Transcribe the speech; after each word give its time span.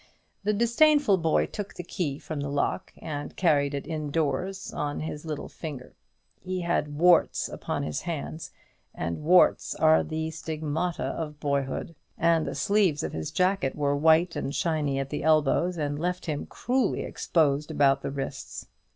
The 0.43 0.51
disdainful 0.53 1.17
boy 1.19 1.45
took 1.45 1.75
the 1.75 1.83
key 1.83 2.17
from 2.17 2.39
the 2.39 2.49
lock, 2.49 2.91
and 2.97 3.35
carried 3.35 3.75
it 3.75 3.85
in 3.85 4.09
doors 4.09 4.73
on 4.73 5.01
his 5.01 5.25
little 5.25 5.47
finger. 5.47 5.93
He 6.39 6.61
had 6.61 6.97
warts 6.97 7.47
upon 7.47 7.83
his 7.83 8.01
hands, 8.01 8.49
and 8.95 9.21
warts 9.23 9.75
are 9.75 10.03
the 10.03 10.31
stigmata 10.31 11.03
of 11.03 11.39
boyhood; 11.39 11.93
and 12.17 12.47
the 12.47 12.55
sleeves 12.55 13.03
of 13.03 13.13
his 13.13 13.29
jacket 13.29 13.75
were 13.75 13.95
white 13.95 14.35
and 14.35 14.55
shiny 14.55 14.97
at 14.97 15.11
the 15.11 15.21
elbows, 15.21 15.77
and 15.77 15.99
left 15.99 16.25
him 16.25 16.47
cruelly 16.47 17.01
exposed 17.01 17.69
about 17.69 18.01
the 18.01 18.09
wrists. 18.09 18.69